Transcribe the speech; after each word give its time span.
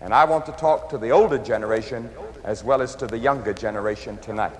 And 0.00 0.14
I 0.14 0.24
want 0.24 0.46
to 0.46 0.52
talk 0.52 0.88
to 0.90 0.98
the 0.98 1.10
older 1.10 1.38
generation 1.38 2.08
as 2.44 2.62
well 2.62 2.82
as 2.82 2.94
to 2.96 3.06
the 3.06 3.18
younger 3.18 3.52
generation 3.52 4.16
tonight. 4.18 4.58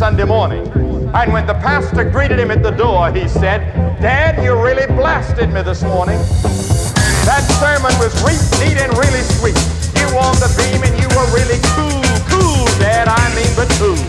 Sunday 0.00 0.24
morning. 0.24 0.64
And 1.12 1.30
when 1.30 1.46
the 1.46 1.52
pastor 1.60 2.08
greeted 2.08 2.38
him 2.38 2.50
at 2.50 2.62
the 2.62 2.72
door, 2.72 3.12
he 3.12 3.28
said, 3.28 3.60
Dad, 4.00 4.42
you 4.42 4.56
really 4.56 4.88
blasted 4.96 5.52
me 5.52 5.60
this 5.60 5.84
morning. 5.84 6.16
That 7.28 7.44
sermon 7.60 7.92
was 8.00 8.08
re- 8.24 8.40
neat 8.64 8.80
and 8.80 8.88
really 8.96 9.20
sweet. 9.36 9.60
You 10.00 10.08
on 10.16 10.40
the 10.40 10.48
beam 10.56 10.80
and 10.88 10.96
you 10.96 11.04
were 11.12 11.28
really 11.36 11.60
cool, 11.76 12.00
cool, 12.32 12.64
Dad. 12.80 13.12
I 13.12 13.28
mean, 13.36 13.52
but 13.52 13.68
cool. 13.76 14.00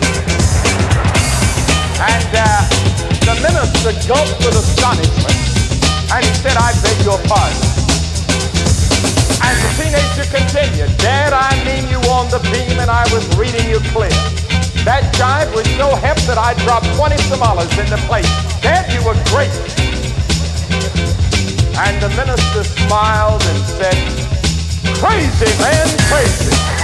And 2.00 2.30
uh, 2.40 2.64
the 3.28 3.36
minister 3.44 3.92
gulped 4.08 4.40
with 4.48 4.56
astonishment, 4.56 5.36
and 6.08 6.24
he 6.24 6.32
said, 6.40 6.56
I 6.56 6.72
beg 6.80 7.04
your 7.04 7.20
pardon. 7.28 7.60
And 9.44 9.54
the 9.60 9.70
teenager 9.76 10.24
continued, 10.24 10.96
Dad, 10.96 11.36
I 11.36 11.52
mean 11.68 11.84
you 11.92 12.00
on 12.08 12.32
the 12.32 12.40
beam 12.48 12.80
and 12.80 12.88
I 12.88 13.04
was 13.12 13.28
reading 13.36 13.68
you 13.68 13.84
clear. 13.92 14.41
That 14.84 15.14
jive 15.14 15.54
was 15.54 15.66
so 15.76 15.94
hep 15.94 16.16
that 16.26 16.38
I 16.38 16.54
dropped 16.64 16.86
20 16.96 17.16
tamales 17.30 17.70
in 17.78 17.86
the 17.86 17.98
plate. 18.08 18.26
Dad, 18.62 18.90
you 18.90 18.98
were 19.06 19.14
great. 19.30 19.54
And 21.78 22.02
the 22.02 22.10
minister 22.18 22.64
smiled 22.64 23.42
and 23.46 23.58
said, 23.78 23.94
crazy, 24.98 25.50
man. 25.62 25.86
Crazy 26.10 26.81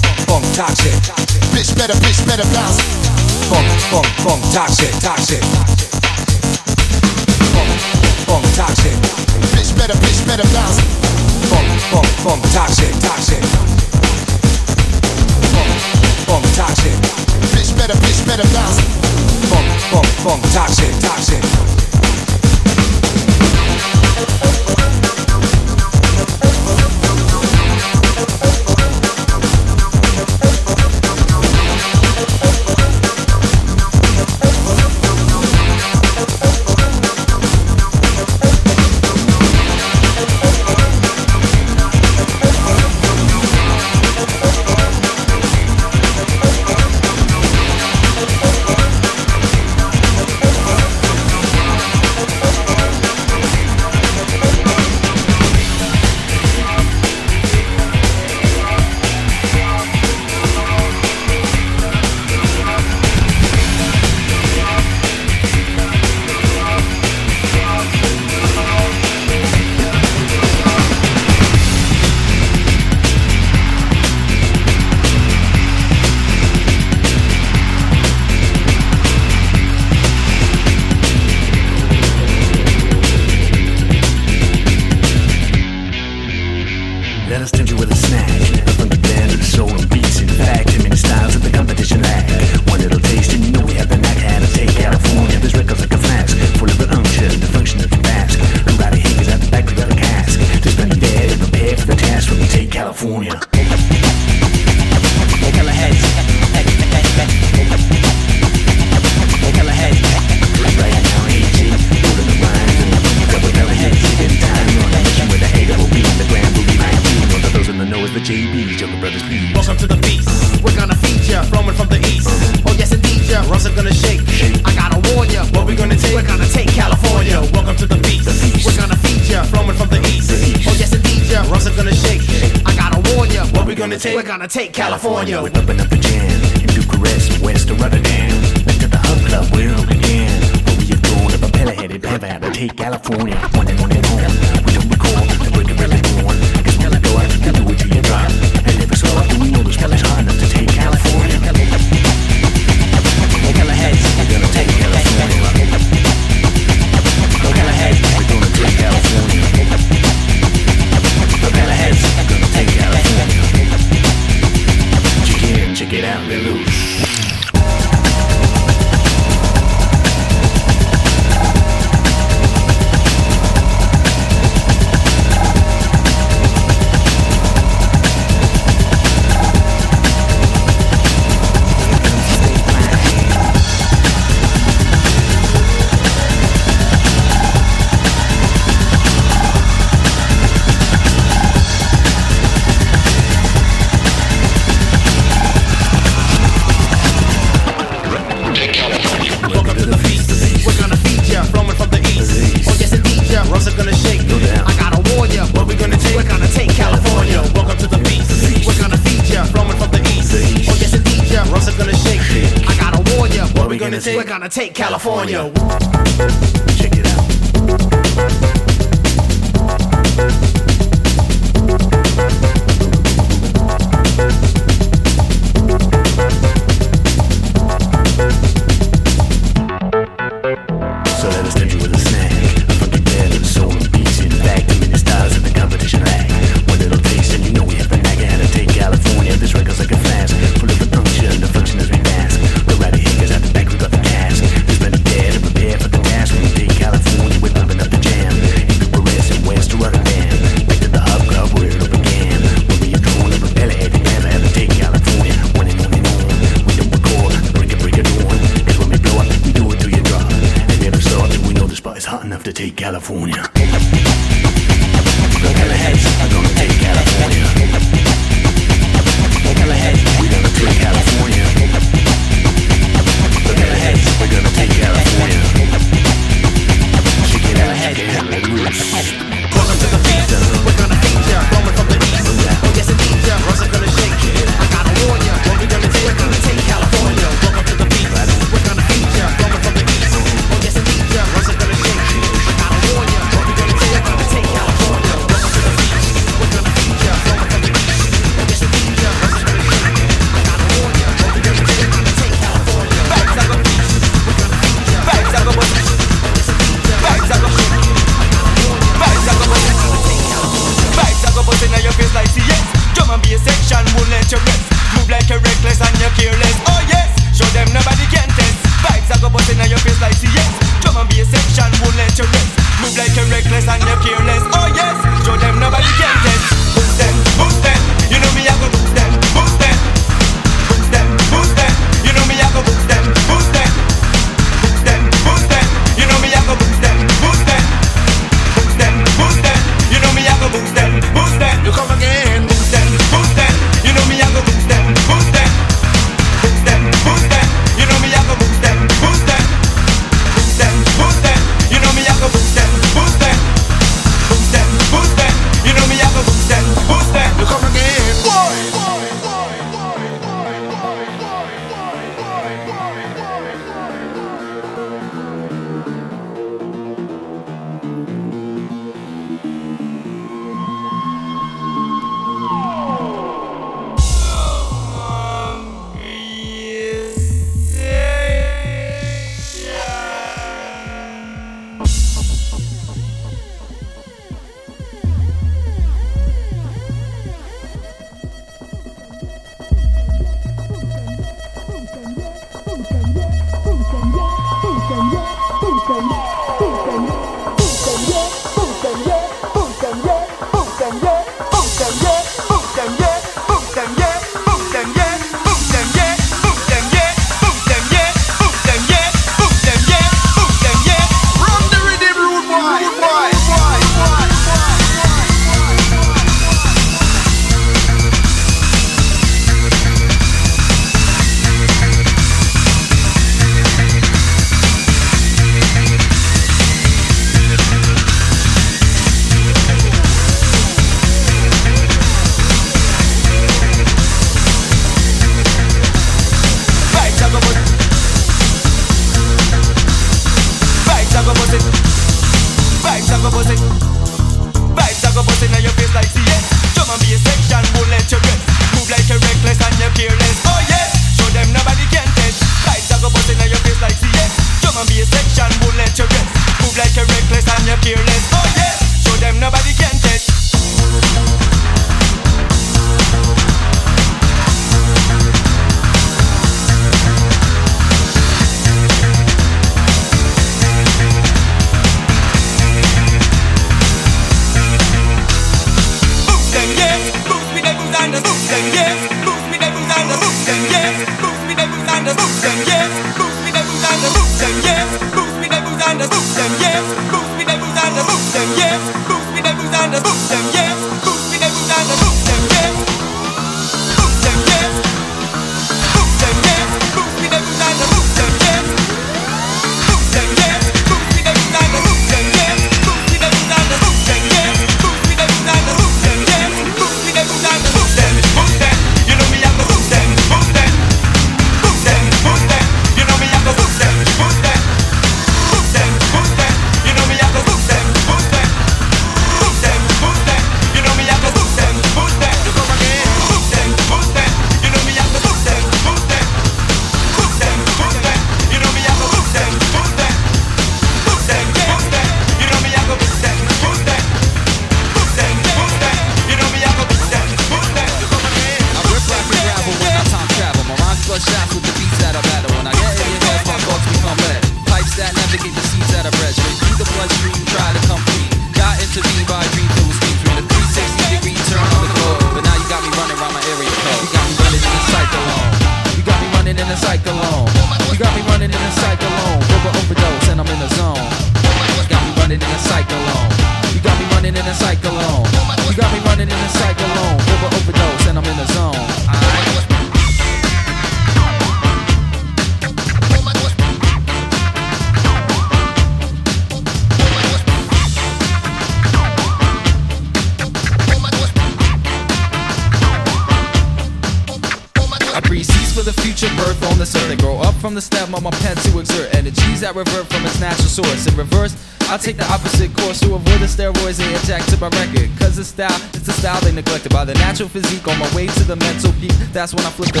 That's 599.36 599.52
when 599.52 599.68
I 599.68 599.70
flip 599.76 599.92
the 599.92 600.00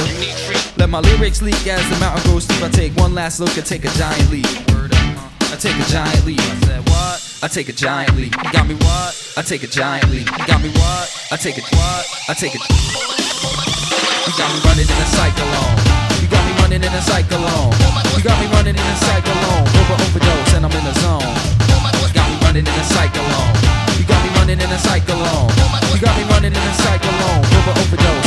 Let 0.80 0.88
my 0.88 1.04
lyrics 1.12 1.44
leak 1.44 1.60
as 1.68 1.84
the 1.92 2.00
mountain 2.00 2.24
grows 2.24 2.48
steep. 2.48 2.56
I 2.64 2.72
take 2.72 2.96
one 2.96 3.12
last 3.12 3.36
look 3.36 3.52
and 3.52 3.66
take 3.68 3.84
a 3.84 3.92
giant 3.92 4.32
leap. 4.32 4.48
I 5.52 5.60
take 5.60 5.76
a 5.76 5.84
giant 5.92 6.24
leap. 6.24 6.40
I 6.40 6.56
said 6.64 6.80
what? 6.88 7.20
I 7.44 7.48
take 7.52 7.68
a 7.68 7.76
giant 7.76 8.16
leap. 8.16 8.32
You 8.32 8.48
got 8.48 8.64
me 8.64 8.80
what? 8.80 9.12
I 9.36 9.44
take 9.44 9.60
a 9.60 9.68
giant 9.68 10.08
leap. 10.08 10.24
You 10.24 10.44
got 10.48 10.64
me 10.64 10.72
what? 10.72 11.04
I 11.28 11.36
take 11.36 11.60
a 11.60 11.64
what? 11.68 12.02
I 12.24 12.32
take 12.32 12.56
a. 12.56 12.60
You 12.64 14.32
got 14.40 14.48
me 14.56 14.58
running 14.64 14.88
in 14.88 14.98
a 15.04 15.08
cyclone. 15.12 15.84
You 16.16 16.32
got 16.32 16.40
me 16.48 16.52
running 16.64 16.80
in 16.80 16.92
a 16.96 17.02
cyclone. 17.04 17.76
You 18.16 18.24
got 18.24 18.40
me 18.40 18.48
running 18.56 18.72
in 18.72 18.88
a 18.88 18.96
cyclone. 19.04 19.68
Over 19.68 20.00
overdose 20.00 20.52
and 20.56 20.64
I'm 20.64 20.72
in 20.72 20.80
the 20.80 20.96
zone. 21.04 21.28
You 21.92 22.08
got 22.16 22.24
me 22.32 22.40
running 22.40 22.64
in 22.64 22.72
a 22.72 22.84
cyclone. 22.88 23.52
You 24.00 24.04
got 24.08 24.16
me 24.24 24.32
running 24.40 24.64
in 24.64 24.70
a 24.72 24.80
cyclone. 24.80 25.52
You 25.92 26.00
got 26.00 26.16
me 26.16 26.24
running 26.32 26.56
in 26.56 26.64
a 26.72 26.74
cyclone. 26.88 27.44
Over 27.52 27.76
overdose 27.84 28.25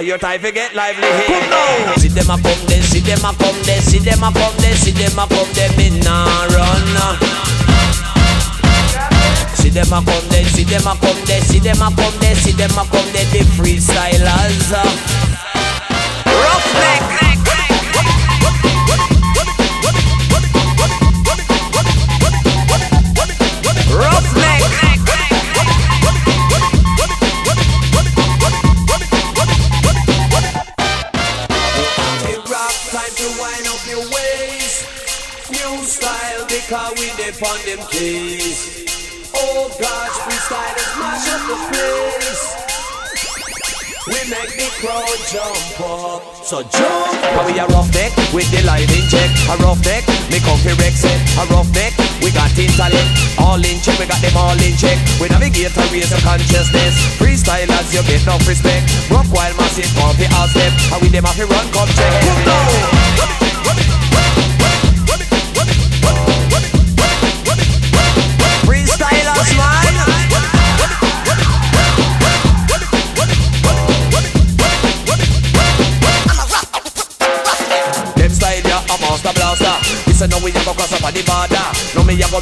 And 0.00 0.08
your 0.08 0.16
time 0.16 0.40
to 0.40 0.50
get 0.50 0.74
lively 0.74 1.02
here. 1.04 1.26
Come 1.26 1.50
now. 1.50 1.94
See 1.96 2.08
them 2.08 2.30
a 2.30 2.40
come 2.40 2.66
there, 2.68 2.80
see 2.80 3.00
them 3.00 3.20
a 3.20 3.36
come 3.36 3.62
there, 3.64 3.82
see 3.82 3.98
them 3.98 4.24
a 4.24 4.32
come 4.32 4.56
there, 4.56 4.74
see 4.74 4.92
them 4.92 5.18
a 5.18 5.26
come 5.28 5.49
consciousness. 56.40 56.94
Freestylers, 57.18 57.92
you 57.92 58.02
get 58.08 58.24
no 58.26 58.36
respect. 58.48 59.10
Rock 59.10 59.26
while 59.30 59.54
massive, 59.56 59.92
pumpy 59.96 60.26
all 60.36 60.48
step. 60.48 60.72
And 60.92 61.02
with 61.02 61.12
them 61.12 61.24
have 61.24 61.36
to 61.36 61.46
run, 61.46 61.66
come 61.72 61.88
check. 61.88 62.19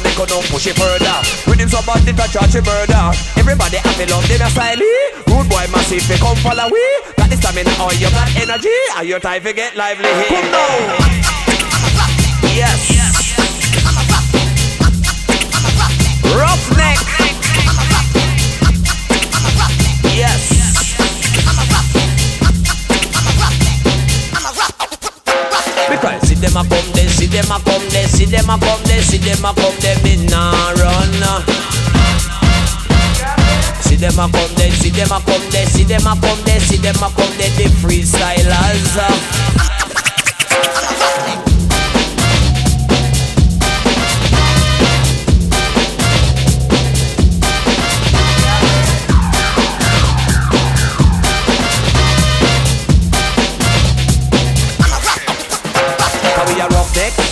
Me 0.03 0.11
a 0.11 0.15
go 0.15 0.25
no 0.25 0.39
push 0.47 0.67
it 0.67 0.75
further. 0.79 1.17
Rhythm 1.47 1.69
so 1.69 1.81
bad 1.83 2.07
it 2.07 2.19
a 2.19 2.25
charge 2.31 2.55
it 2.55 2.65
murder. 2.65 3.11
Everybody 3.35 3.79
to 3.83 4.05
love 4.07 4.27
them 4.27 4.41
a 4.41 4.49
style. 4.49 4.79
Rude 5.27 5.49
boy 5.49 5.65
massive 5.71 6.07
they 6.07 6.17
come 6.17 6.37
follow 6.39 6.67
we. 6.71 6.83
Got 7.17 7.29
the 7.29 7.37
stamina 7.37 7.71
or 7.83 7.93
you 7.99 8.09
got 8.11 8.29
energy. 8.35 8.77
And 8.97 9.07
your 9.07 9.19
time 9.19 9.43
to 9.43 9.53
get 9.53 9.75
lively. 9.75 10.09
Come 10.29 10.51
now. 10.51 11.08
them 34.19 34.31
a 34.31 34.37
come 34.37 34.55
there, 34.55 34.71
see 34.71 34.89
them 34.89 35.11
a 35.11 35.21
come 35.21 35.49
there, 35.49 35.65
see 35.65 35.83
them 35.83 36.01
a 36.01 36.15
come 36.19 36.43
there, 36.43 36.59
see 36.59 36.77
them 36.77 36.95
a 36.95 37.09
come 37.15 37.37
there, 37.37 37.49
the 37.55 37.69
freestylers. 37.79 38.97
Uh. 38.97 39.49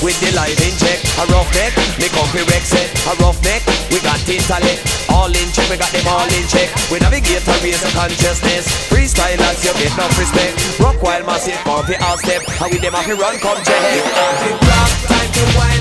with 0.03 0.19
the 0.21 0.31
lightning 0.37 0.71
check. 0.77 1.01
A 1.17 1.25
rough 1.33 1.51
Rex 2.35 2.67
set, 2.67 2.91
a 3.07 3.15
roughneck, 3.23 3.63
we 3.89 3.99
got 4.03 4.19
intellect. 4.27 4.83
All 5.09 5.31
in 5.31 5.47
check, 5.55 5.69
we 5.69 5.77
got 5.77 5.91
them 5.95 6.07
all 6.07 6.27
in 6.27 6.45
check. 6.51 6.67
We 6.91 6.99
navigate 6.99 7.47
a 7.47 7.55
race 7.63 7.81
of 7.83 7.93
consciousness. 7.95 8.67
Freestylers 8.91 9.63
you 9.63 9.71
get 9.79 9.95
no 9.95 10.05
respect. 10.19 10.79
Rock 10.79 11.01
while 11.01 11.23
massive, 11.23 11.55
pump 11.63 11.89
it 11.89 12.01
all 12.01 12.17
step. 12.17 12.43
And 12.61 12.71
we 12.71 12.79
them 12.79 12.93
have 12.93 13.05
to 13.05 13.15
run, 13.15 13.39
come 13.39 13.63
check 13.63 13.79
Rock, 14.59 14.91
time 15.07 15.31
to 15.31 15.57
wild 15.57 15.76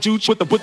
juice 0.00 0.28
with 0.28 0.38
the 0.38 0.44
with 0.44 0.59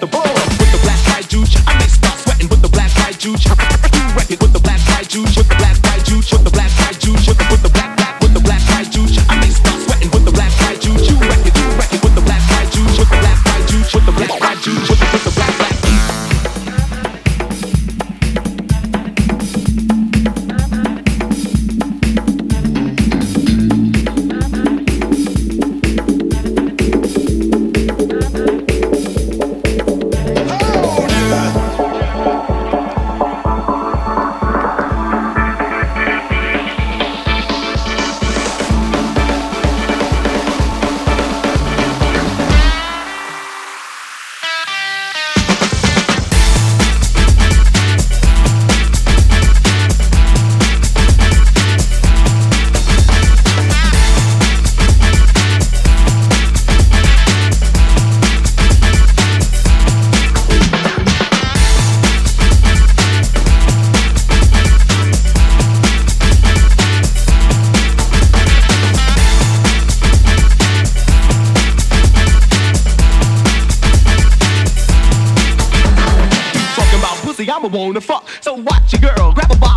rapper 77.68 77.78
wanna 77.78 78.02
fuck. 78.02 78.28
So 78.42 78.54
watch 78.54 78.94
your 78.94 79.02
girl, 79.02 79.34
grab 79.34 79.52
a 79.52 79.58
bottle. 79.58 79.77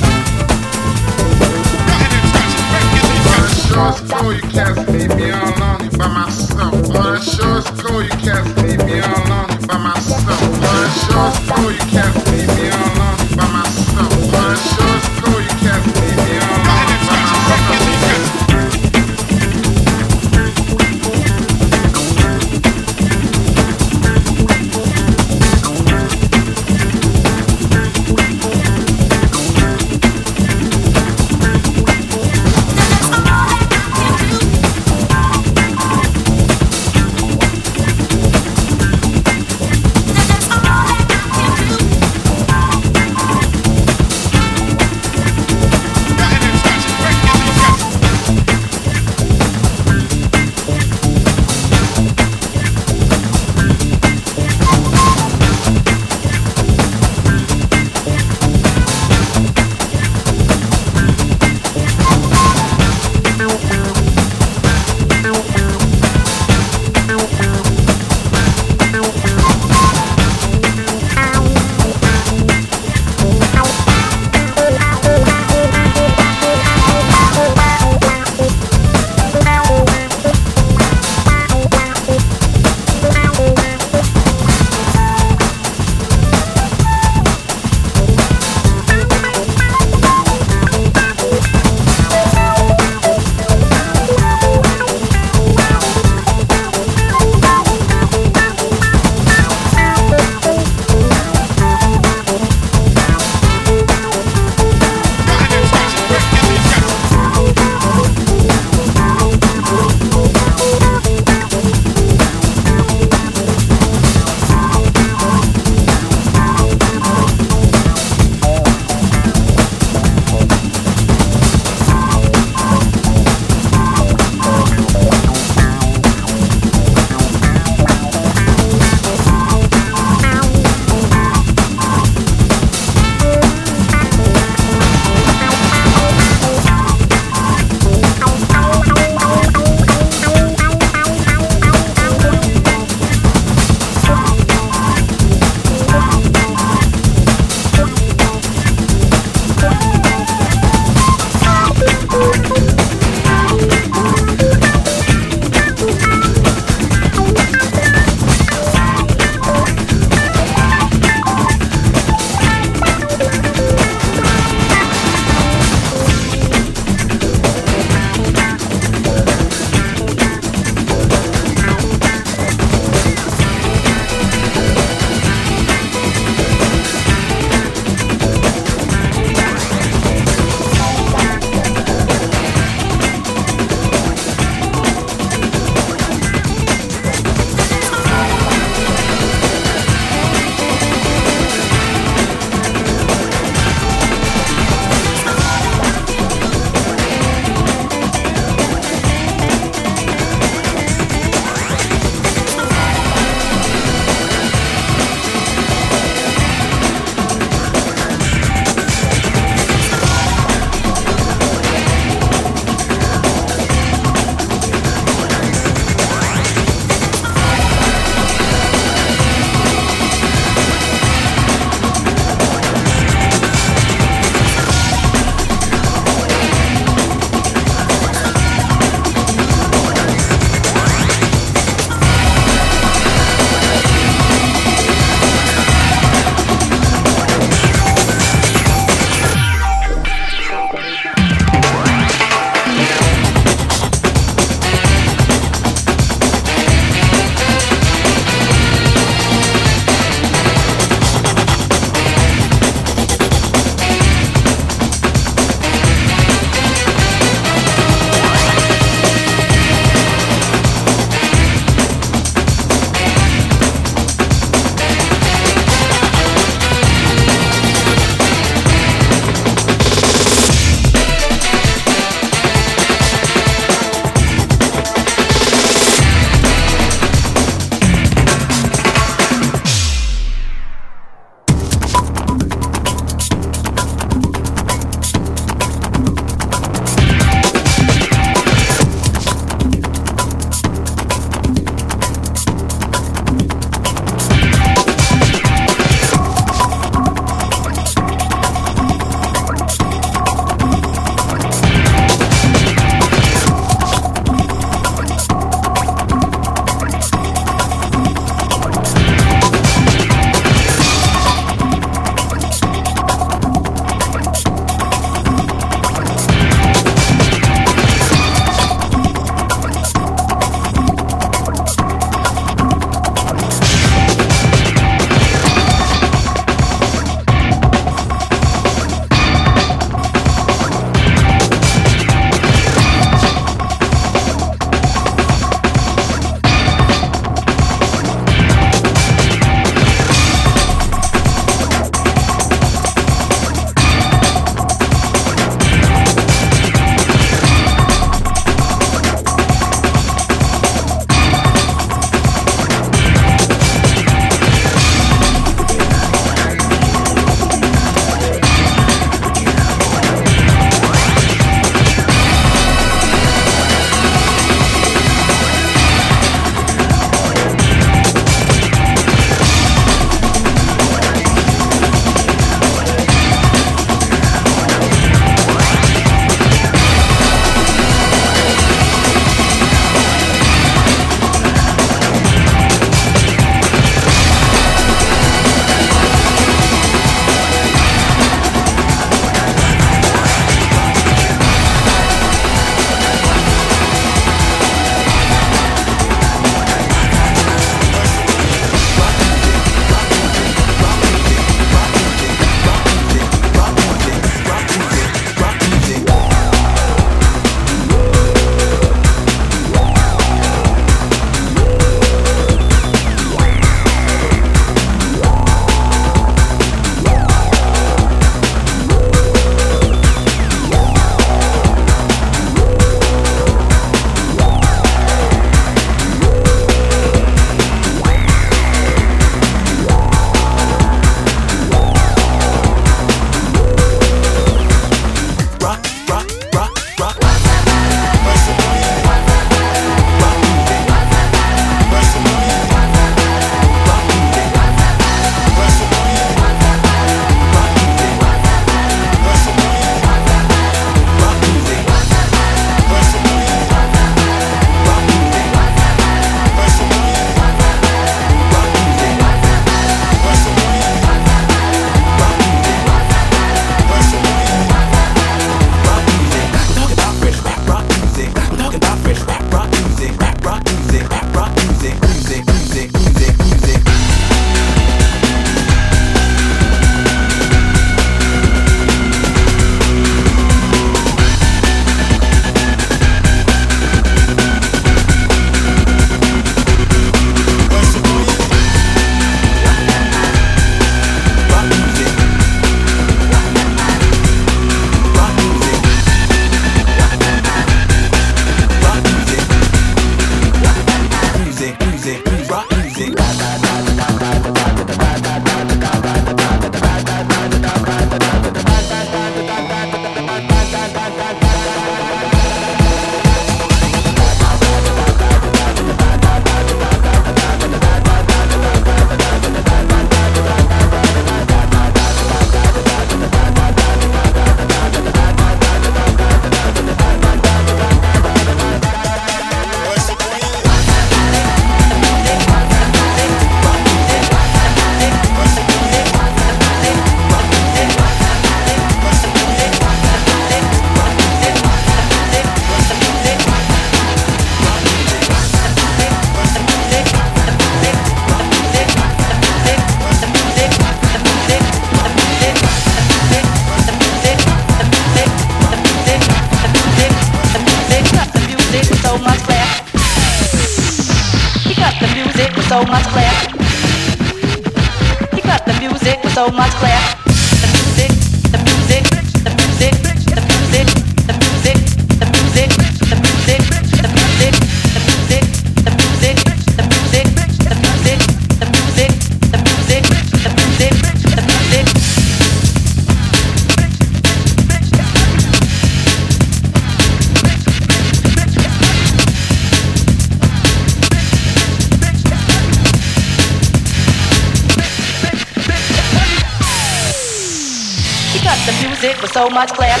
so 599.34 599.50
much 599.50 599.72
class. 599.72 600.00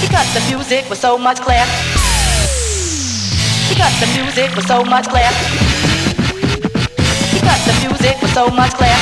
He 0.00 0.08
the 0.08 0.40
music 0.48 0.88
with 0.88 0.98
so 0.98 1.18
much 1.18 1.38
class. 1.38 1.68
He 3.68 3.74
cuts 3.74 4.00
the 4.00 4.06
music 4.16 4.56
with 4.56 4.66
so 4.66 4.82
much 4.82 5.06
class. 5.06 5.34
He 7.34 7.40
cuts 7.40 7.66
the 7.66 7.74
music 7.86 8.22
with 8.22 8.32
so 8.32 8.48
much 8.48 8.72
class. 8.72 8.95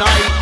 And 0.00 0.33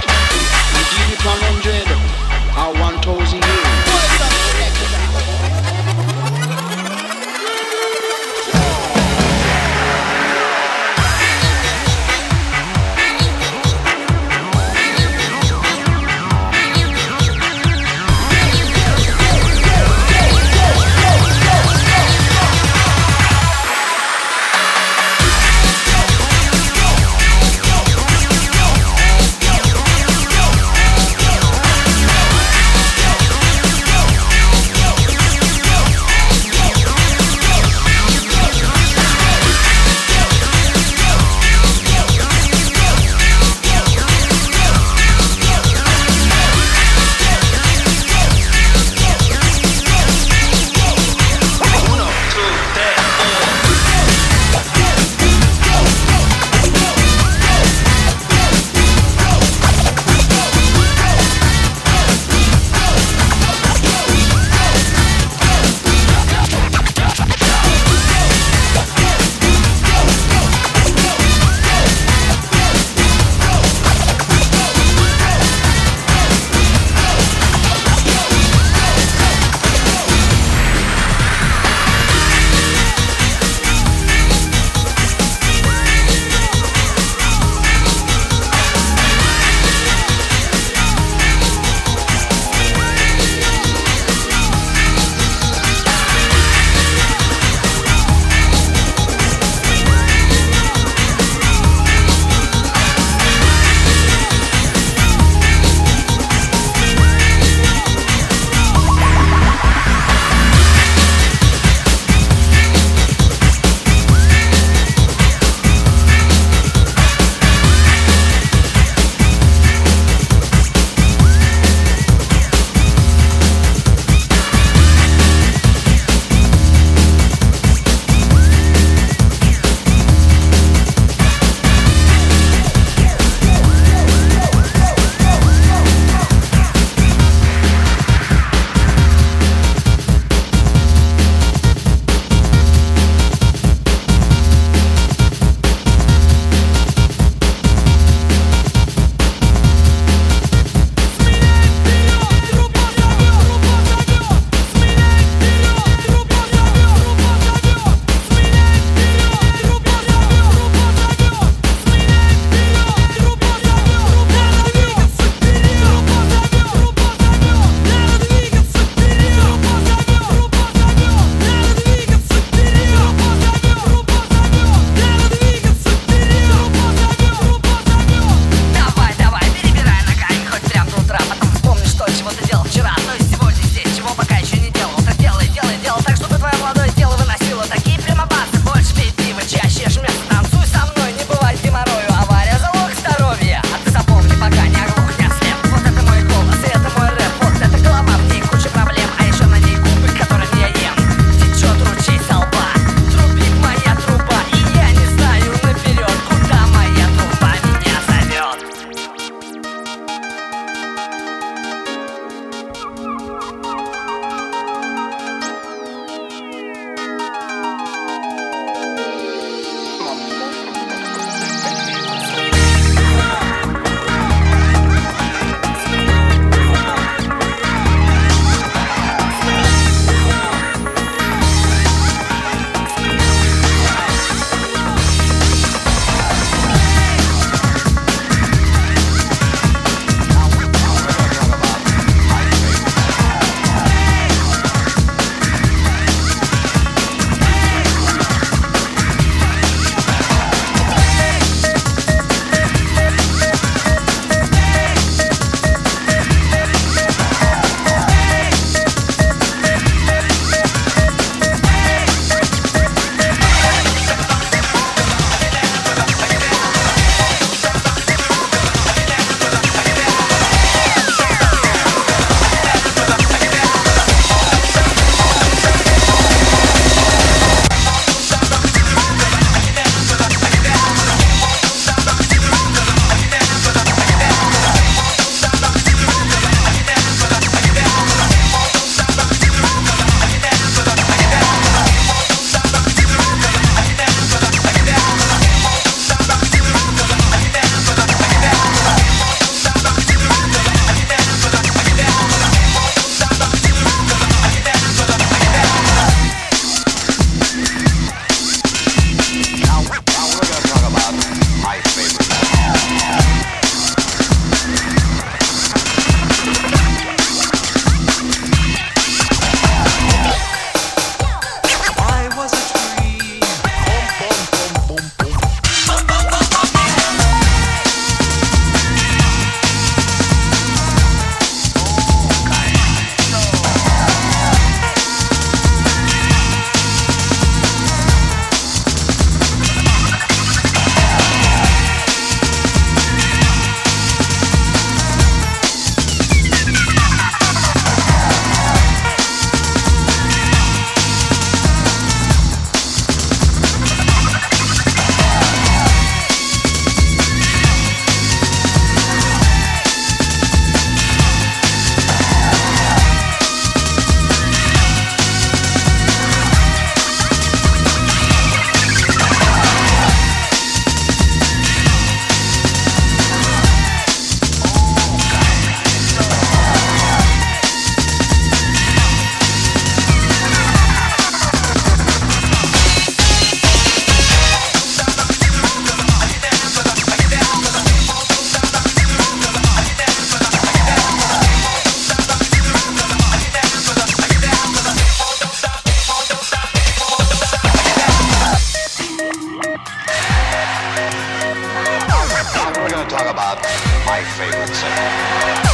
talk 403.23 403.33
about 403.33 403.63
my 404.07 404.23
favorite 404.37 404.75
singer. 404.75 405.72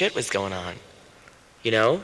Shit 0.00 0.14
was 0.14 0.30
going 0.30 0.54
on. 0.54 0.74
You 1.62 1.72
know? 1.72 2.02